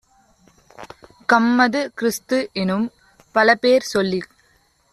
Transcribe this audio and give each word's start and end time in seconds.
கம்மது, 1.29 1.81
கிறிஸ்து-எனும் 1.97 2.87
பலபேர் 3.35 3.89
சொல்லிச் 3.93 4.29